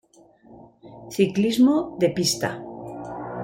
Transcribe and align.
Ciclismo 1.13 1.75
de 2.01 2.09
pista. 2.17 2.49